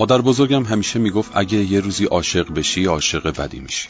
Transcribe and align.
مادر 0.00 0.20
بزرگم 0.20 0.64
همیشه 0.64 0.98
می‌گفت 0.98 1.32
اگه 1.34 1.58
یه 1.58 1.80
روزی 1.80 2.04
عاشق 2.04 2.52
بشی 2.52 2.84
عاشق 2.84 3.40
بدی 3.40 3.60
میشی. 3.60 3.88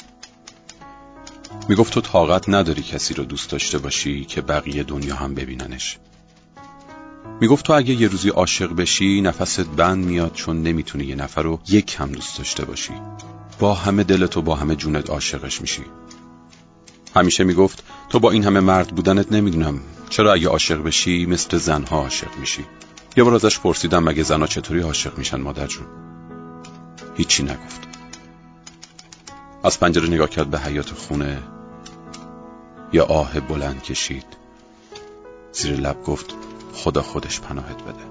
می‌گفت 1.69 1.93
تو 1.93 2.01
طاقت 2.01 2.49
نداری 2.49 2.83
کسی 2.83 3.15
رو 3.15 3.25
دوست 3.25 3.51
داشته 3.51 3.79
باشی 3.79 4.25
که 4.25 4.41
بقیه 4.41 4.83
دنیا 4.83 5.15
هم 5.15 5.35
ببیننش. 5.35 5.99
می‌گفت 7.41 7.67
تو 7.67 7.73
اگه 7.73 7.95
یه 7.95 8.09
روزی 8.09 8.29
عاشق 8.29 8.73
بشی 8.73 9.21
نفست 9.21 9.61
بند 9.61 10.05
میاد 10.05 10.33
چون 10.35 10.63
نمی‌تونی 10.63 11.05
یه 11.05 11.15
نفر 11.15 11.43
رو 11.43 11.61
یک 11.69 11.97
هم 11.99 12.13
دوست 12.13 12.39
داشته 12.39 12.65
باشی. 12.65 12.93
با 13.59 13.75
همه 13.75 14.05
دلت 14.05 14.37
و 14.37 14.43
با 14.43 14.55
همه 14.55 14.77
جونت 14.77 15.11
عاشقش 15.11 15.61
میشی. 15.61 15.83
همیشه 17.17 17.45
می‌گفت 17.45 17.85
تو 18.09 18.21
با 18.21 18.31
این 18.31 18.45
همه 18.45 18.61
مرد 18.61 18.89
بودنت 18.89 19.33
نمی‌دونم 19.33 19.81
چرا 20.09 20.33
اگه 20.33 20.49
عاشق 20.49 20.83
بشی 20.83 21.27
مثل 21.27 21.59
زنها 21.59 21.99
عاشق 22.03 22.39
میشی. 22.41 22.65
یه 23.17 23.25
بار 23.25 23.35
ازش 23.35 23.59
پرسیدم 23.59 24.05
مگه 24.05 24.23
زنها 24.23 24.47
چطوری 24.47 24.81
عاشق 24.81 25.19
میشن 25.19 25.41
مادر 25.41 25.67
جون؟ 25.67 25.87
هیچی 27.17 27.43
نگفت. 27.43 27.89
از 29.65 29.81
پنجره 29.81 30.09
نگاه 30.09 30.29
کرد 30.31 30.51
به 30.51 30.59
حیات 30.61 30.91
خونه 30.91 31.43
یا 32.93 33.05
آه 33.05 33.41
بلند 33.41 33.83
کشید. 33.83 34.27
زیر 35.53 35.77
لب 35.81 36.03
گفت 36.03 36.35
خدا 36.75 37.03
خودش 37.03 37.41
پناهت 37.41 37.83
بده. 37.83 38.11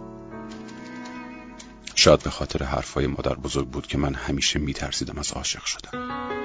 شاید 1.95 2.23
به 2.23 2.29
خاطر 2.29 2.63
حرفای 2.63 3.07
مادر 3.07 3.33
بزرگ 3.33 3.67
بود 3.67 3.87
که 3.87 3.97
من 3.97 4.13
همیشه 4.13 4.59
میترسیدم 4.59 5.17
از 5.17 5.31
عاشق 5.31 5.65
شدم 5.65 6.38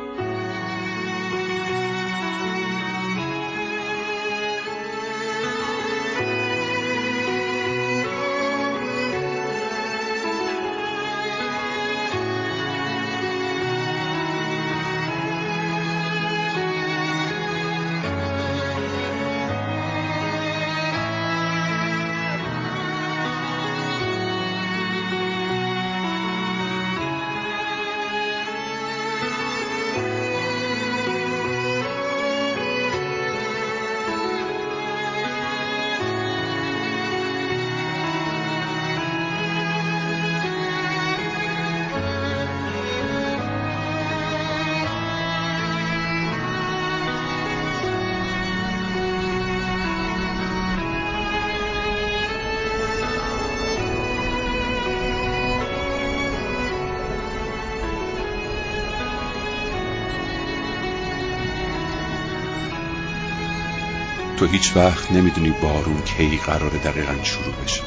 تو 64.36 64.46
هیچ 64.46 64.76
وقت 64.76 65.12
نمی‌دونی 65.12 65.50
بارون 65.62 66.02
کی 66.02 66.36
قراره 66.46 66.78
دقیقا 66.78 67.22
شروع 67.22 67.54
بشه. 67.64 67.82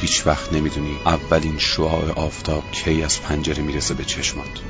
هیچ 0.00 0.26
وقت 0.26 0.52
نمی‌دونی 0.52 0.96
اولین 1.06 1.58
شعاع 1.58 2.10
آفتاب 2.10 2.70
کی 2.70 3.02
از 3.02 3.22
پنجره 3.22 3.62
می‌رسه 3.62 3.94
به 3.94 4.04
چشمات. 4.04 4.60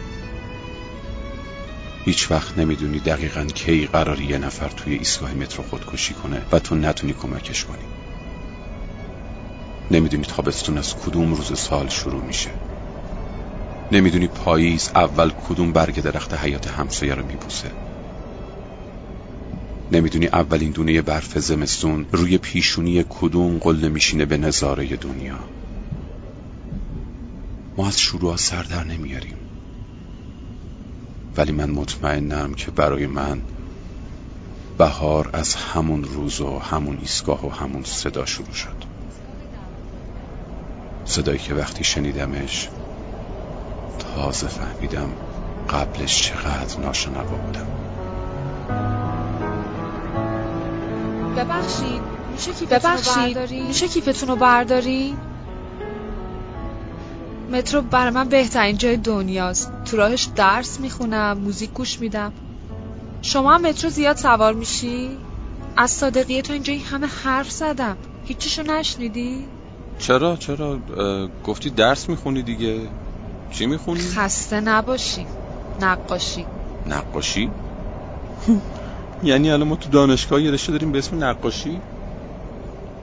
هیچ 2.04 2.30
وقت 2.30 2.58
نمی‌دونی 2.58 2.98
دقیقا 2.98 3.44
کی 3.44 3.86
قراری 3.86 4.24
یه 4.24 4.38
نفر 4.38 4.68
توی 4.68 4.94
ایستگاه 4.94 5.34
مترو 5.34 5.64
خودکشی 5.64 6.14
کنه 6.14 6.42
و 6.52 6.58
تو 6.58 6.74
نتونی 6.74 7.12
کمکش 7.12 7.64
کنی. 7.64 7.84
نمی‌دونی 9.90 10.24
تابستون 10.24 10.78
از 10.78 10.94
کدوم 10.96 11.34
روز 11.34 11.60
سال 11.60 11.88
شروع 11.88 12.22
میشه. 12.22 12.50
نمی‌دونی 13.92 14.26
پاییز 14.26 14.90
اول 14.94 15.30
کدوم 15.48 15.72
برگ 15.72 16.00
درخت 16.00 16.34
حیات 16.34 16.68
همسایه 16.68 17.14
رو 17.14 17.26
میبوسه. 17.26 17.70
نمی‌دونی 19.94 20.26
اولین 20.26 20.70
دونه 20.70 21.02
برف 21.02 21.38
زمستون 21.38 22.06
روی 22.12 22.38
پیشونی 22.38 23.04
کدوم 23.08 23.58
قله 23.58 23.88
میشینه 23.88 24.24
به 24.24 24.36
نظاره 24.36 24.96
دنیا. 24.96 25.38
ما 27.76 27.86
از 27.86 28.00
شروع 28.00 28.36
سر 28.36 28.62
در 28.62 28.84
نمیاریم. 28.84 29.36
ولی 31.36 31.52
من 31.52 31.70
مطمئنم 31.70 32.54
که 32.54 32.70
برای 32.70 33.06
من 33.06 33.42
بهار 34.78 35.30
از 35.32 35.54
همون 35.54 36.04
روز 36.04 36.40
و 36.40 36.58
همون 36.58 36.98
ایستگاه 37.00 37.46
و 37.46 37.50
همون 37.50 37.84
صدا 37.84 38.26
شروع 38.26 38.52
شد. 38.52 38.84
صدایی 41.04 41.38
که 41.38 41.54
وقتی 41.54 41.84
شنیدمش 41.84 42.68
تازه 43.98 44.46
فهمیدم 44.46 45.08
قبلش 45.70 46.22
چقدر 46.22 46.80
ناشنوا 46.80 47.36
بودم. 47.36 47.66
ببخشید. 51.36 52.02
میشه 52.32 52.52
کیفتون 52.52 52.92
رو 52.92 53.66
میشه 53.66 53.88
کیفتون 53.88 54.28
رو 54.28 54.36
برداری؟ 54.36 55.16
مترو 57.52 57.82
برای 57.82 58.10
من 58.10 58.28
بهترین 58.28 58.76
جای 58.76 58.96
دنیاست. 58.96 59.72
تو 59.84 59.96
راهش 59.96 60.28
درس 60.36 60.80
می‌خونم 60.80 61.38
موزیک 61.38 61.72
گوش 61.72 62.00
میدم. 62.00 62.32
شما 63.22 63.54
هم 63.54 63.66
مترو 63.66 63.90
زیاد 63.90 64.16
سوار 64.16 64.54
میشی؟ 64.54 65.10
از 65.76 65.90
صادقیه 65.90 66.42
تا 66.42 66.52
اینجا 66.52 66.72
این 66.72 66.82
همه 66.82 67.06
حرف 67.06 67.50
زدم. 67.50 67.96
هیچیشو 68.24 68.62
نشنیدی؟ 68.62 69.44
چرا؟ 69.98 70.36
چرا؟ 70.36 70.78
گفتی 71.44 71.70
درس 71.70 72.08
می‌خونی 72.08 72.42
دیگه. 72.42 72.80
چی 73.50 73.66
می‌خونی؟ 73.66 74.00
خسته 74.00 74.60
نباشی. 74.60 75.26
نقاشی. 75.80 76.46
نقاشی؟ 76.86 77.50
یعنی 79.24 79.50
الان 79.50 79.68
ما 79.68 79.76
تو 79.76 79.90
دانشگاه 79.90 80.42
یه 80.42 80.50
رشته 80.50 80.72
داریم 80.72 80.92
به 80.92 80.98
اسم 80.98 81.24
نقاشی. 81.24 81.80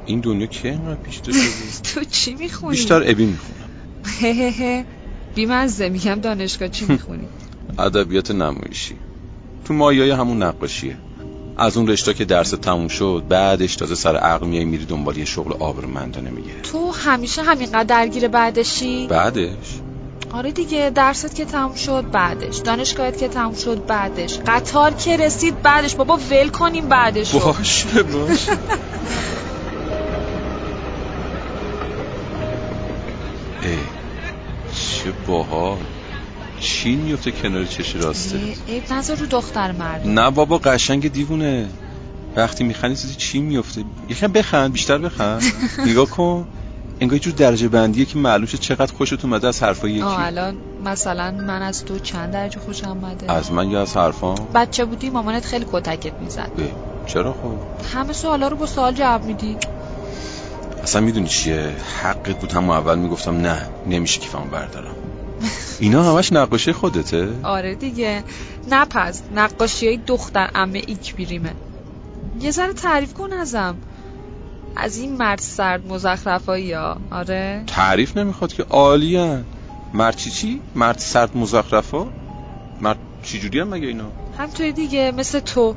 این 0.06 0.20
دنیا 0.20 0.48
که 0.48 0.70
اینقدر 0.70 0.96
پیش 0.96 1.20
تو 1.94 2.04
چی 2.04 2.34
می‌خونی؟ 2.34 2.76
بیشتر 2.76 3.04
ابی 3.06 3.26
می‌خونم. 3.26 4.86
بیمزه 5.36 5.90
میگم 5.90 6.16
دانشگاه 6.16 6.70
چی 6.70 6.86
می‌خونی؟ 6.90 7.28
ادبیات 7.80 8.32
نمایشی. 8.32 8.96
تو 9.66 9.74
مایای 9.74 10.12
همون 10.12 10.44
نقاشیه. 10.44 10.98
از 11.58 11.78
اون 11.78 11.88
رشته 11.88 12.14
که 12.14 12.26
درس 12.26 12.50
تموم 12.50 12.88
شد 12.88 13.24
بعدش 13.30 13.76
تازه 13.76 13.96
سر 13.96 14.16
عقل 14.16 14.48
میای 14.48 14.66
میری 14.66 14.86
دنبال 14.86 15.18
یه 15.18 15.26
شغل 15.26 15.54
آبرومندانه 15.60 16.30
میگه 16.30 16.62
تو 16.64 16.92
همیشه 16.92 17.44
همینقدر 17.44 17.84
درگیر 17.84 18.28
بعدشی؟ 18.28 19.08
بعدش؟ 19.08 19.82
آره 20.34 20.52
دیگه 20.52 20.92
درست 20.96 21.36
که 21.36 21.46
تموم 21.46 21.76
شد 21.76 22.12
بعدش. 22.12 22.58
دانشگاهت 22.58 23.18
که 23.18 23.28
تموم 23.28 23.56
شد 23.56 23.86
بعدش. 23.86 24.40
قطار 24.48 24.92
که 24.92 25.18
رسید 25.18 25.62
بعدش. 25.62 25.96
بابا 25.96 26.18
ول 26.18 26.50
کنیم 26.50 26.88
بعدش 26.90 27.36
باشه 27.36 28.04
باشه. 28.04 28.52
ای 33.64 33.78
چه 34.74 35.14
باها 35.28 35.78
چی 36.60 36.96
میفته 36.96 37.32
کنار 37.32 37.66
چشی 37.66 37.98
راسته. 37.98 38.40
ای 38.68 38.82
نظر 38.92 39.16
رو 39.16 39.26
دختر 39.26 39.72
مرد 39.72 40.08
نه 40.08 40.32
بابا 40.32 40.58
قشنگ 40.58 41.12
دیوونه. 41.12 41.70
وقتی 42.36 42.64
میخندی 42.64 43.16
چی 43.18 43.40
میفته 43.40 43.84
یکم 44.10 44.28
بخند 44.28 44.72
بیشتر 44.72 44.98
بخند. 44.98 45.44
نگاه 45.88 46.06
کن. 46.10 46.48
انگار 47.02 47.20
جور 47.20 47.34
درجه 47.34 47.68
بندیه 47.68 48.06
که 48.06 48.18
معلوم 48.18 48.46
چقدر 48.46 48.94
خوشت 48.94 49.26
اومده 49.26 49.48
از 49.48 49.64
حرفای 49.64 49.92
یکی. 49.92 50.04
الان 50.04 50.58
مثلا 50.86 51.32
من 51.32 51.62
از 51.62 51.86
تو 51.86 52.00
چند 52.00 52.34
درجه 52.34 52.60
خوشم 52.60 52.90
اومده 52.90 53.32
از 53.32 53.52
من 53.52 53.70
یا 53.70 53.82
از 53.82 53.98
حرفام 53.98 54.36
بچه 54.56 54.86
بودی 54.86 55.10
مامانت 55.10 55.46
خیلی 55.46 55.66
کتکت 55.72 56.14
می‌زد. 56.14 56.52
چرا 57.06 57.34
خب؟ 57.34 57.58
همه 57.94 58.14
سوالا 58.14 58.48
رو 58.48 58.58
با 58.58 58.66
سوال 58.66 58.94
جواب 58.94 59.24
میدی. 59.24 59.58
اصلا 60.84 61.02
می‌دونی 61.02 61.28
چیه؟ 61.28 61.76
حقت 62.04 62.40
بود 62.40 62.52
همون 62.52 62.78
اول 62.78 62.98
می‌گفتم 62.98 63.38
نه 63.38 63.68
نمیشه 63.88 64.20
کیفمو 64.20 64.46
بردارم. 64.46 64.96
اینا 65.80 66.04
همش 66.04 66.34
نقاشی 66.34 66.72
خودته؟ 66.72 67.30
آره 67.44 67.76
دیگه. 67.76 68.24
نپس 68.70 69.22
نقاشی 69.36 69.88
های 69.88 69.98
دختر 69.98 70.50
امه 70.56 70.82
ایک 70.88 71.16
بیریمه. 71.16 71.54
یه 72.42 72.52
ذره 72.52 72.74
تعریف 72.74 73.14
کن 73.14 73.34
ازم. 73.34 73.76
از 74.76 74.98
این 74.98 75.18
مرد 75.18 75.40
سرد 75.40 75.88
مزخرفایی 75.88 76.74
ها. 76.74 76.98
آره. 77.12 77.64
تعریف 77.68 78.18
نمی‌خواد 78.18 78.54
که 78.54 78.64
عالیان 78.64 79.46
مرد 79.94 80.16
چی 80.16 80.32
چی؟ 80.32 80.62
مرد 80.76 80.98
سرد 80.98 81.38
مزخرفا؟ 81.38 82.08
مرد 82.82 82.98
چی 83.24 83.40
جوری 83.40 83.60
هم 83.60 83.68
مگه 83.68 83.88
اینا؟ 83.88 84.12
همطوری 84.38 84.72
دیگه 84.72 85.12
مثل 85.18 85.40
تو 85.40 85.76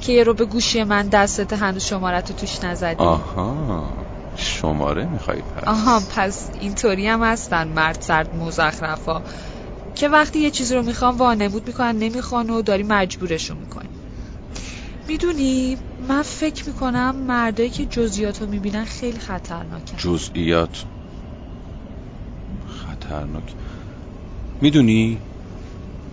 که 0.00 0.12
یه 0.12 0.24
رو 0.24 0.34
به 0.34 0.44
گوشی 0.44 0.84
من 0.84 1.08
دستت 1.08 1.52
هنوز 1.52 1.84
شمارت 1.84 2.32
توش 2.32 2.64
نزدی. 2.64 3.04
آها. 3.04 3.88
شماره 4.36 5.04
می‌خوای 5.04 5.38
پس. 5.38 5.68
آها 5.68 6.02
پس 6.16 6.50
اینطوری 6.60 7.06
هم 7.06 7.22
هستن 7.22 7.68
مرد 7.68 7.98
سرد 8.00 8.34
مزخرفا. 8.34 9.22
که 9.94 10.08
وقتی 10.08 10.38
یه 10.38 10.50
چیزی 10.50 10.74
رو 10.74 10.82
می‌خوان 10.82 11.16
وانمود 11.16 11.66
می‌کنن 11.66 11.96
نمی‌خوان 11.98 12.50
و 12.50 12.62
داری 12.62 12.82
مجبورشون 12.82 13.56
می‌کنی. 13.56 13.88
می‌دونی 15.08 15.78
من 16.08 16.22
فکر 16.22 16.68
می‌کنم 16.68 17.16
مردایی 17.16 17.70
که 17.70 17.86
جزئیات 17.86 18.42
رو 18.42 18.48
می‌بینن 18.48 18.84
خیلی 18.84 19.18
خطرناکن. 19.18 19.96
جزئیات 19.96 20.84
خطرناک. 22.66 23.54
می‌دونی 24.60 25.18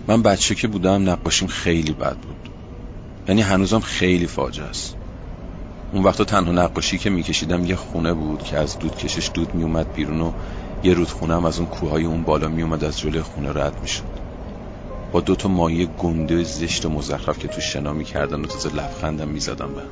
من 0.06 0.22
بچه 0.22 0.54
که 0.54 0.68
بودم 0.68 1.10
نقاشیم 1.10 1.48
خیلی 1.48 1.92
بد 1.92 2.16
بود. 2.16 2.48
یعنی 3.28 3.42
هنوزم 3.42 3.80
خیلی 3.80 4.26
فاجعه 4.26 4.66
است. 4.66 4.96
اون 5.92 6.02
وقتا 6.02 6.24
تنها 6.24 6.52
نقاشی 6.52 6.98
که 6.98 7.10
میکشیدم 7.10 7.64
یه 7.64 7.76
خونه 7.76 8.14
بود 8.14 8.42
که 8.42 8.58
از 8.58 8.78
دود 8.78 8.96
کشش 8.96 9.30
دود 9.34 9.54
میومد 9.54 9.92
بیرون 9.92 10.20
و 10.20 10.32
یه 10.82 10.94
رودخونه 10.94 11.34
هم 11.34 11.44
از 11.44 11.58
اون 11.58 11.68
کوههای 11.68 12.04
اون 12.04 12.24
بالا 12.24 12.48
میومد 12.48 12.84
از 12.84 12.98
جلوی 12.98 13.22
خونه 13.22 13.52
رد 13.52 13.82
می‌شد. 13.82 14.21
با 15.12 15.20
دوتا 15.20 15.48
مایه 15.48 15.86
گنده 15.86 16.42
زشت 16.44 16.86
و 16.86 16.88
مزخرف 16.88 17.38
که 17.38 17.48
تو 17.48 17.60
شنا 17.60 17.92
می‌کردن 17.92 18.40
و 18.40 18.46
تازه 18.46 18.74
لبخندم 18.74 19.28
می‌زدم 19.28 19.74
به 19.74 19.82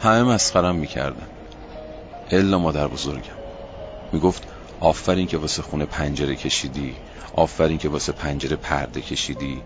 همه 0.00 0.22
مسخرم 0.22 0.76
می‌کردن. 0.76 1.26
الا 2.30 2.58
مادر 2.58 2.88
بزرگم. 2.88 3.36
می‌گفت 4.12 4.48
آفرین 4.80 5.26
که 5.26 5.38
واسه 5.38 5.62
خونه 5.62 5.84
پنجره 5.84 6.36
کشیدی. 6.36 6.94
آفرین 7.34 7.78
که 7.78 7.88
واسه 7.88 8.12
پنجره 8.12 8.56
پرده 8.56 9.00
کشیدی. 9.00 9.62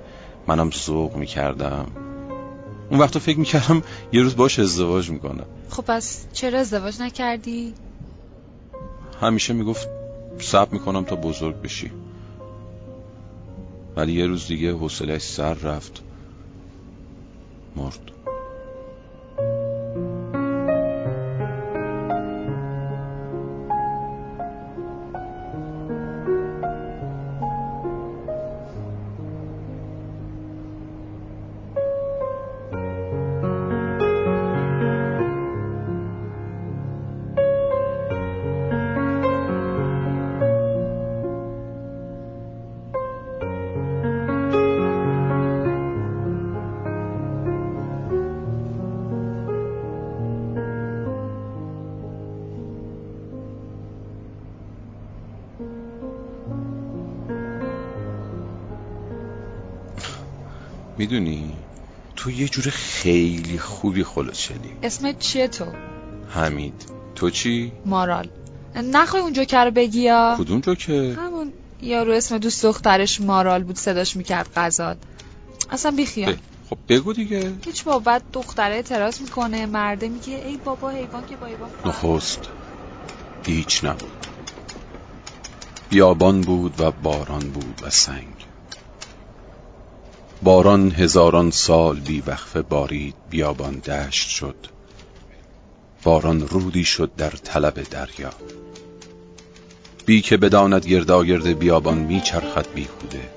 منم 0.46 0.70
ذوق 0.70 1.16
می‌کردم. 1.16 1.86
اون 2.90 3.00
وقتا 3.00 3.18
فکر 3.20 3.38
می‌کردم 3.38 3.82
یه 4.12 4.22
روز 4.22 4.36
باش 4.36 4.58
ازدواج 4.58 5.10
می‌کنم 5.10 5.46
خب 5.70 5.84
پس 5.86 6.26
چرا 6.32 6.58
ازدواج 6.60 7.00
نکردی؟ 7.00 7.74
همیشه 9.20 9.52
می‌گفت 9.52 9.88
صبر 10.38 10.72
می‌کنم 10.72 11.04
تا 11.04 11.16
بزرگ 11.16 11.62
بشی. 11.62 11.90
ولی 13.96 14.12
یه 14.12 14.26
روز 14.26 14.46
دیگه 14.46 14.72
حوصله‌اش 14.72 15.22
سر 15.22 15.54
رفت 15.54 16.04
مرد. 17.76 18.15
می‌دونی؟ 61.06 61.58
تو 62.16 62.30
یه 62.30 62.48
جور 62.48 62.64
خیلی 62.70 63.58
خوبی 63.58 64.04
خلوچلی 64.04 64.72
اسمت 64.82 65.18
چیه 65.18 65.48
تو؟ 65.48 65.64
حمید. 66.28 66.84
تو 67.14 67.30
چی؟ 67.30 67.72
مارال. 67.84 68.28
نخوای 68.74 69.22
اون 69.22 69.32
جوکر 69.32 69.64
رو 69.64 69.70
بگی 69.70 70.00
یا؟ 70.00 70.36
کدوم 70.38 70.60
جوکر؟ 70.60 71.12
همون 71.12 71.52
یارو 71.82 72.12
اسم 72.12 72.38
دوست 72.38 72.62
دخترش 72.64 73.20
مارال 73.20 73.62
بود 73.64 73.76
صداش 73.76 74.16
می‌کرد 74.16 74.48
قزاد 74.56 74.98
اصلا 75.70 75.90
بیخیال. 75.90 76.32
ب... 76.32 76.38
خب 76.70 76.78
بگو 76.88 77.12
دیگه. 77.12 77.52
هیچ 77.64 77.84
بابت 77.84 78.22
دختره 78.32 78.74
اعتراض 78.74 79.20
می‌کنه 79.20 79.66
مرده 79.66 80.08
میگه 80.08 80.34
ای 80.46 80.56
بابا 80.64 80.90
حیوان 80.90 81.24
که 81.26 81.36
با 81.36 81.46
حیوان 81.46 81.70
نخست. 81.84 82.40
هیچ 83.44 83.84
نبود. 83.84 84.26
بیابان 85.88 86.40
بود 86.40 86.80
و 86.80 86.90
باران 86.90 87.50
بود 87.50 87.80
و 87.82 87.90
سنگ. 87.90 88.35
باران 90.42 90.92
هزاران 90.92 91.50
سال 91.50 92.00
بی 92.00 92.20
وقفه 92.20 92.62
بارید 92.62 93.14
بیابان 93.30 93.74
دشت 93.78 94.28
شد. 94.28 94.56
باران 96.02 96.48
رودی 96.48 96.84
شد 96.84 97.10
در 97.16 97.30
طلب 97.30 97.82
دریا. 97.90 98.30
بی 100.06 100.20
که 100.20 100.36
بداند 100.36 100.86
گرداگرد 100.86 101.58
بیابان 101.58 101.98
می 101.98 102.20
چرخد 102.20 102.66
بیهوده. 102.74 103.30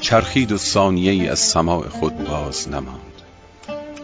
چرخید 0.00 0.52
و 0.52 0.58
ثانیه 0.58 1.12
ای 1.12 1.28
از 1.28 1.38
سماع 1.38 1.88
خود 1.88 2.24
باز 2.24 2.68
نماند. 2.68 3.22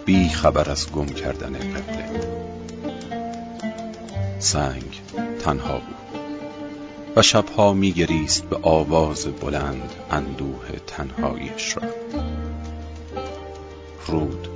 بی 0.04 0.28
خبر 0.28 0.71
از 0.71 0.92
گم 0.92 1.07
کردن 1.07 1.52
قبله. 1.52 2.11
سنگ 4.38 5.00
تنها 5.40 5.78
بود. 5.78 6.06
و 7.16 7.23
شبها 7.23 7.73
میگریست 7.73 8.44
به 8.44 8.58
آواز 8.62 9.26
بلند 9.26 9.90
اندوه 10.11 10.66
تنهایش 10.87 11.76
را. 11.76 11.82
رود. 14.06 14.49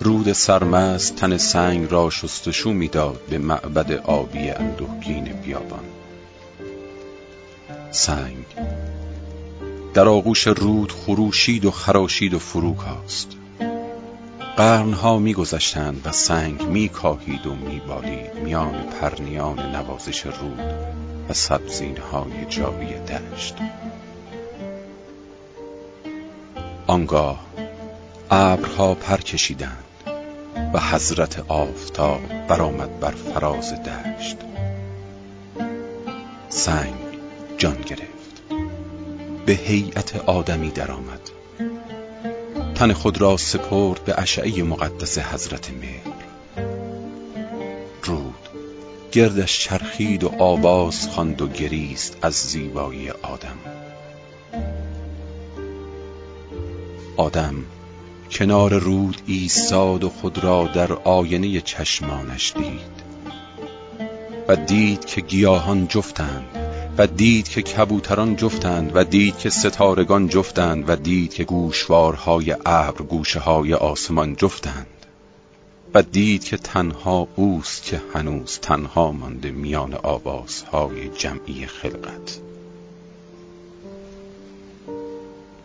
رود 0.00 0.32
سرمست 0.32 1.16
تن 1.16 1.36
سنگ 1.36 1.90
را 1.90 2.10
شستشو 2.10 2.72
می‌داد 2.72 3.20
به 3.30 3.38
معبد 3.38 3.92
آبی 3.92 4.50
اندوهگین 4.50 5.24
بیابان. 5.24 5.84
سنگ. 7.90 8.44
در 9.94 10.08
آغوش 10.08 10.46
رود 10.46 10.92
خروشید 10.92 11.64
و 11.64 11.70
خراشید 11.70 12.34
و 12.34 12.38
فرو 12.38 12.74
کاست. 12.74 13.36
قرنها 14.56 15.18
میگذشتند 15.18 16.00
و 16.04 16.12
سنگ 16.12 16.62
میکاهید 16.62 17.46
و 17.46 17.54
میبالید 17.54 18.34
میان 18.44 18.74
پرنیان 19.00 19.58
نوازش 19.58 20.26
رود. 20.26 21.11
و 21.28 21.32
سبزین 21.32 21.96
های 21.96 22.44
جایی 22.48 22.94
دشت. 22.94 23.54
آنگاه 26.86 27.40
ابرها 28.30 28.94
پر 28.94 29.16
کشیدند 29.16 29.84
و 30.74 30.80
حضرت 30.80 31.44
آفتاب 31.48 32.20
برآمد 32.48 33.00
بر 33.00 33.10
فراز 33.10 33.72
دشت. 33.72 34.36
سنگ 36.48 36.94
جان 37.58 37.80
گرفت. 37.80 38.42
به 39.46 39.52
هیئت 39.52 40.16
آدمی 40.16 40.70
درآمد. 40.70 41.30
تن 42.74 42.92
خود 42.92 43.20
را 43.20 43.36
سپرد 43.36 44.04
به 44.04 44.20
اشعه 44.20 44.62
مقدس 44.62 45.18
حضرت 45.18 45.70
مهر. 45.70 46.11
گردش 49.12 49.58
چرخید 49.58 50.24
و 50.24 50.28
آواز 50.38 51.08
خواند 51.08 51.42
و 51.42 51.48
گریست 51.48 52.16
از 52.22 52.34
زیبایی 52.34 53.10
آدم. 53.10 53.58
آدم 57.16 57.54
کنار 58.30 58.78
رود 58.78 59.22
ایستاد 59.26 60.04
و 60.04 60.08
خود 60.08 60.44
را 60.44 60.66
در 60.66 60.92
آینه 60.92 61.60
چشمانش 61.60 62.52
دید 62.56 63.02
و 64.48 64.56
دید 64.56 65.04
که 65.04 65.20
گیاهان 65.20 65.86
جفتند 65.88 66.46
و 66.98 67.06
دید 67.06 67.48
که 67.48 67.62
کبوتران 67.62 68.36
جفتند 68.36 68.92
و 68.94 69.04
دید 69.04 69.38
که 69.38 69.50
ستارگان 69.50 70.28
جفتند 70.28 70.84
و 70.88 70.96
دید 70.96 71.34
که 71.34 71.44
گوشوارهای 71.44 72.56
ابر 72.66 73.02
گوشه 73.02 73.40
های 73.40 73.74
آسمان 73.74 74.36
جفتند. 74.36 74.81
و 75.94 76.02
دید 76.02 76.44
که 76.44 76.56
تنها 76.56 77.28
اوست 77.36 77.82
که 77.82 78.02
هنوز 78.14 78.58
تنها 78.58 79.12
مانده 79.12 79.50
میان 79.50 79.94
آوازهای 79.94 81.08
جمعی 81.08 81.66
خلقت. 81.66 82.38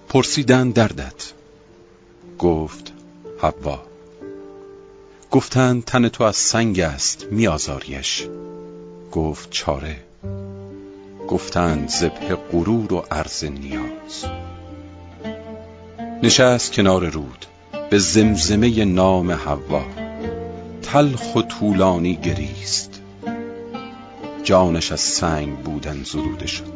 پرسیدن 0.09 0.69
دردت. 0.69 1.33
گفت 2.39 2.93
حوا. 3.41 3.83
گفتند 5.31 5.83
تن 5.83 6.09
تو 6.09 6.23
از 6.23 6.35
سنگ 6.35 6.79
است 6.79 7.25
میآزاریش 7.31 8.27
گفت 9.11 9.51
چاره. 9.51 10.03
گفتند 11.27 11.89
ذبح 11.89 12.35
غرور 12.35 12.93
و 12.93 13.05
عرض 13.11 13.43
نیاز. 13.43 14.25
نشست 16.23 16.73
کنار 16.73 17.09
رود 17.09 17.45
به 17.89 17.99
زمزمه 17.99 18.85
نام 18.85 19.31
حوا. 19.31 20.06
تلخ 20.93 21.35
و 21.35 21.41
طولانی 21.41 22.15
گریست. 22.15 23.01
جانش 24.43 24.91
از 24.91 24.99
سنگ 24.99 25.57
بودن 25.57 26.03
زروده 26.03 26.47
شد. 26.47 26.73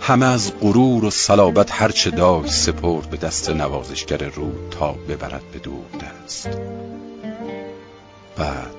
همه 0.00 0.26
از 0.26 0.52
غرور 0.60 1.04
و 1.04 1.10
صلابت 1.10 1.72
هرچه 1.72 2.10
داشت 2.10 2.52
سپرد 2.52 3.10
به 3.10 3.16
دست 3.16 3.50
نوازشگر 3.50 4.18
رود 4.18 4.74
تا 4.78 4.92
ببرد 4.92 5.42
به 5.52 5.58
دور 5.58 5.84
دست. 6.00 6.48
بعد 8.36 8.76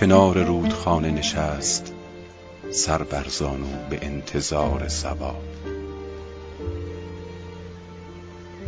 کنار 0.00 0.44
رودخانه 0.44 1.10
نشست 1.10 1.92
سر 2.70 3.02
برزانو 3.02 3.66
به 3.90 3.98
انتظار 4.02 4.88
زوال 4.88 5.34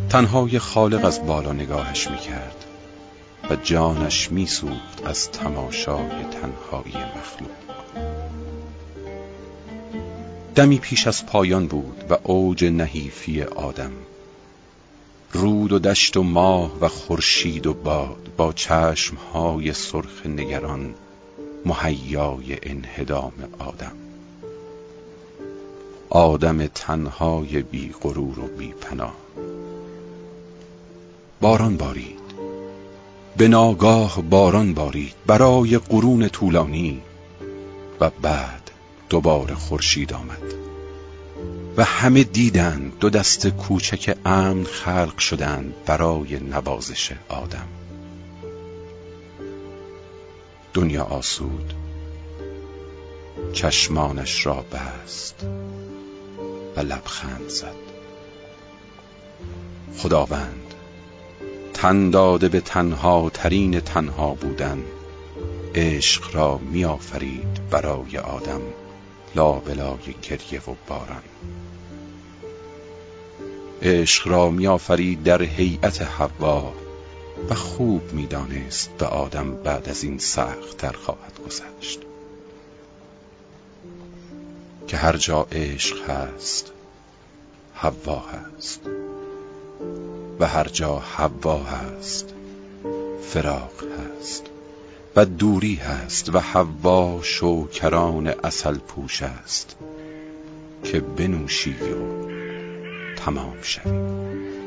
تنهای 0.09 0.59
خالق 0.59 1.05
از 1.05 1.25
بالا 1.25 1.53
نگاهش 1.53 2.07
می‌کرد. 2.07 2.65
و 3.49 3.55
جانش 3.55 4.31
میسوخت 4.31 5.01
از 5.05 5.31
تماشای 5.31 6.09
تنهایی 6.09 7.05
مخلوق. 7.17 7.61
دمی 10.55 10.79
پیش 10.79 11.07
از 11.07 11.25
پایان 11.25 11.67
بود 11.67 12.03
و 12.09 12.17
اوج 12.23 12.65
نحیفی 12.65 13.41
آدم. 13.41 13.91
رود 15.33 15.71
و 15.71 15.79
دشت 15.79 16.17
و 16.17 16.23
ماه 16.23 16.71
و 16.81 16.87
خورشید 16.87 17.67
و 17.67 17.73
باد 17.73 18.31
با 18.37 18.53
چشمهای 18.53 19.73
سرخ 19.73 20.25
نگران 20.25 20.93
مهیای 21.65 22.57
انهدام 22.63 23.33
آدم. 23.59 23.95
آدم 26.09 26.67
تنهای 26.67 27.61
بی 27.61 27.93
غرور 28.01 28.39
و 28.39 28.47
بی 28.47 28.73
پناه 28.81 29.15
باران 31.41 31.77
بارید. 31.77 32.20
به 33.37 33.47
ناگاه 33.47 34.21
باران 34.21 34.73
بارید 34.73 35.13
برای 35.27 35.77
قرون 35.77 36.27
طولانی 36.27 37.01
و 37.99 38.09
بعد 38.09 38.71
دوباره 39.09 39.55
خورشید 39.55 40.13
آمد. 40.13 40.53
و 41.77 41.83
همه 41.83 42.23
دیدند 42.23 42.99
دو 42.99 43.09
دست 43.09 43.47
کوچک 43.47 44.17
امن 44.25 44.63
خلق 44.63 45.17
شدند 45.17 45.73
برای 45.85 46.39
نوازش 46.39 47.11
آدم. 47.29 47.67
دنیا 50.73 51.03
آسود 51.03 51.73
چشمانش 53.53 54.45
را 54.45 54.65
بست 54.71 55.45
و 56.75 56.79
لبخند 56.79 57.49
زد. 57.49 57.75
خداوند 59.97 60.60
تن 61.81 62.09
داده 62.09 62.49
به 62.49 62.61
تنها 62.61 63.29
ترین 63.33 63.79
تنها 63.79 64.33
بودن. 64.33 64.83
عشق 65.75 66.35
را 66.35 66.57
میآفرید 66.57 67.69
برای 67.69 68.17
آدم 68.17 68.61
لابلای 69.35 70.15
گریه 70.21 70.61
و 70.61 70.75
باران. 70.87 71.23
عشق 73.81 74.27
را 74.27 74.49
میآفرید 74.49 75.23
در 75.23 75.41
هیئت 75.41 76.01
حوا 76.01 76.73
و 77.49 77.55
خوب 77.55 78.13
می‌دانست 78.13 78.89
به 78.97 79.05
آدم 79.05 79.55
بعد 79.63 79.89
از 79.89 80.03
این 80.03 80.17
سختتر 80.17 80.91
خواهد 80.91 81.39
گذشت. 81.45 81.99
که 84.87 84.97
هر 84.97 85.17
جا 85.17 85.47
عشق 85.51 86.09
هست 86.09 86.71
حوا 87.73 88.19
هست. 88.19 88.81
و 90.41 90.43
هر 90.43 90.67
جا 90.67 90.99
حوا 90.99 91.63
هست 91.63 92.33
فراق 93.21 93.71
هست 93.83 94.43
و 95.15 95.25
دوری 95.25 95.75
هست 95.75 96.35
و 96.35 96.39
حوا 96.39 97.19
شوکران 97.23 98.27
اصل 98.27 98.77
پوش 98.77 99.21
است 99.21 99.75
که 100.83 100.99
بنوشی 100.99 101.73
و 101.73 102.25
تمام 103.15 103.57
شوی. 103.61 104.60